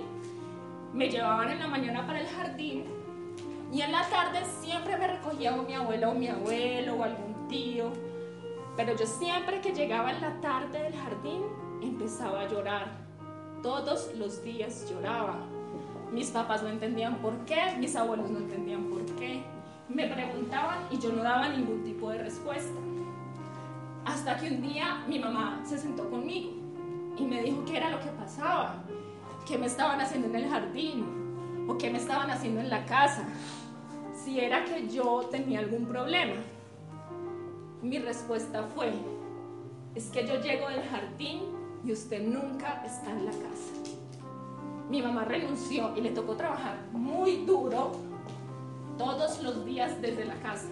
[0.93, 2.85] me llevaban en la mañana para el jardín
[3.73, 7.91] y en la tarde siempre me recogía mi abuela o mi abuelo o algún tío.
[8.77, 11.41] Pero yo siempre que llegaba en la tarde del jardín
[11.81, 12.87] empezaba a llorar.
[13.61, 15.45] Todos los días lloraba.
[16.13, 19.43] Mis papás no entendían por qué, mis abuelos no entendían por qué.
[19.89, 22.79] Me preguntaban y yo no daba ningún tipo de respuesta.
[24.05, 26.68] Hasta que un día mi mamá se sentó conmigo
[27.19, 28.75] y me dijo qué era lo que pasaba,
[29.45, 33.27] qué me estaban haciendo en el jardín o qué me estaban haciendo en la casa,
[34.13, 36.35] si era que yo tenía algún problema.
[37.81, 38.93] Mi respuesta fue,
[39.95, 41.41] es que yo llego del jardín
[41.83, 43.73] y usted nunca está en la casa.
[44.89, 47.91] Mi mamá renunció y le tocó trabajar muy duro
[48.97, 50.67] todos los días desde la casa,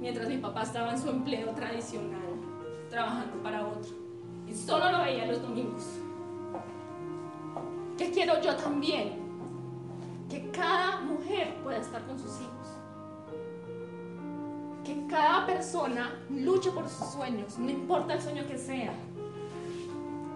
[0.00, 2.20] mientras mi papá estaba en su empleo tradicional,
[2.90, 4.05] trabajando para otro,
[4.48, 5.84] y solo lo veía los domingos.
[7.98, 9.24] ¿Qué quiero yo también?
[10.28, 12.56] Que cada mujer pueda estar con sus hijos
[14.86, 18.94] que cada persona luche por sus sueños, no importa el sueño que sea.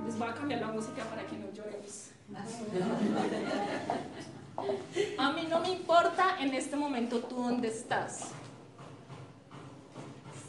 [0.04, 2.10] Les voy a cambiar la música para que no lloremos.
[5.18, 8.32] A mí no me importa en este momento tú dónde estás.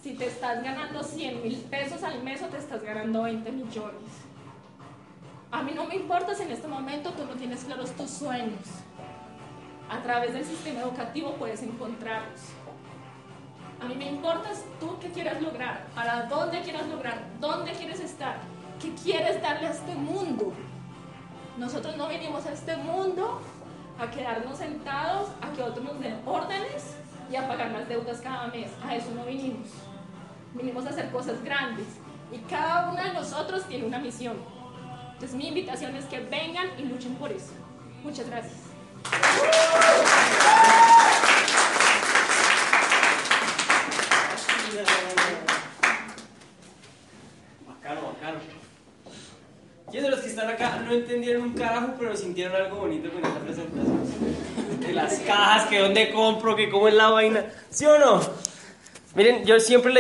[0.02, 4.12] Si te estás ganando 100 mil pesos al mes o te estás ganando 20 millones.
[5.52, 8.66] A mí no me importa si en este momento tú no tienes claros tus sueños.
[9.90, 12.40] A través del sistema educativo puedes encontrarlos.
[13.80, 18.00] A mí me importa es tú qué quieres lograr, para dónde quieres lograr, dónde quieres
[18.00, 18.38] estar,
[18.82, 20.52] qué quieres darle a este mundo.
[21.58, 23.40] Nosotros no vinimos a este mundo
[24.00, 26.96] a quedarnos sentados, a que otros nos den órdenes
[27.32, 28.72] y a pagar las deudas cada mes.
[28.84, 29.91] A eso no vinimos.
[30.54, 31.88] Vinimos a hacer cosas grandes
[32.32, 34.36] y cada uno de nosotros tiene una misión.
[35.14, 37.54] Entonces mi invitación es que vengan y luchen por eso.
[38.04, 38.54] Muchas gracias.
[47.68, 48.40] Bacano, bacano.
[49.90, 53.26] ¿Quiénes de los que están acá no entendieron un carajo, pero sintieron algo bonito con
[53.26, 54.80] esta presentación?
[54.80, 57.46] De las cajas, que dónde compro, que cómo es la vaina.
[57.70, 58.22] ¿Sí o no?
[59.14, 60.00] Miren, yo siempre le